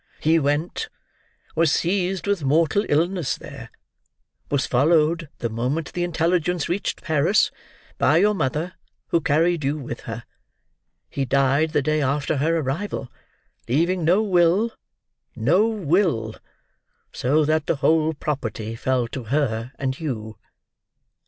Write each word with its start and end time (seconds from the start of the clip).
He 0.19 0.39
went; 0.39 0.89
was 1.55 1.71
seized 1.71 2.25
with 2.25 2.43
mortal 2.43 2.83
illness 2.89 3.37
there; 3.37 3.69
was 4.49 4.65
followed, 4.65 5.29
the 5.37 5.47
moment 5.47 5.93
the 5.93 6.03
intelligence 6.03 6.67
reached 6.67 7.03
Paris, 7.03 7.51
by 7.99 8.17
your 8.17 8.33
mother 8.33 8.73
who 9.09 9.21
carried 9.21 9.63
you 9.63 9.77
with 9.77 9.99
her; 10.09 10.23
he 11.07 11.23
died 11.23 11.69
the 11.73 11.83
day 11.83 12.01
after 12.01 12.37
her 12.37 12.57
arrival, 12.57 13.11
leaving 13.69 14.03
no 14.03 14.23
will—no 14.23 15.67
will—so 15.67 17.45
that 17.45 17.67
the 17.67 17.75
whole 17.75 18.15
property 18.15 18.75
fell 18.75 19.07
to 19.09 19.25
her 19.25 19.71
and 19.77 19.99
you." 19.99 20.35